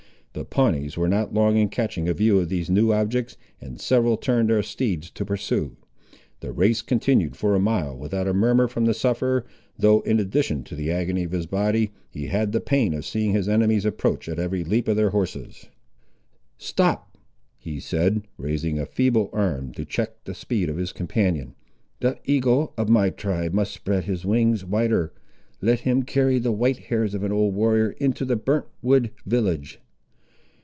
[0.33, 4.15] The Pawnees were not long in catching a view of these new objects, and several
[4.15, 5.75] turned their steeds to pursue.
[6.39, 9.45] The race continued for a mile without a murmur from the sufferer,
[9.77, 13.33] though in addition to the agony of his body, he had the pain of seeing
[13.33, 15.65] his enemies approach at every leap of their horses.
[16.57, 17.17] "Stop,"
[17.57, 21.55] he said, raising a feeble arm to check the speed of his companion;
[21.99, 25.11] "the Eagle of my tribe must spread his wings wider.
[25.59, 29.81] Let him carry the white hairs of an old warrior into the burnt wood village!"